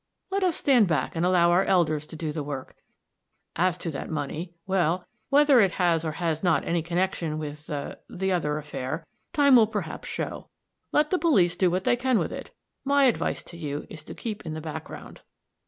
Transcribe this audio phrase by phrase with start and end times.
[0.31, 2.75] Let us stand back and allow our elders to do the work.
[3.55, 8.31] As to that money, whether it has or has not any connection with the the
[8.31, 10.49] other affair, time will perhaps show.
[10.91, 12.49] Let the police do what they can with it
[12.83, 15.21] my advice to you is to keep in the background."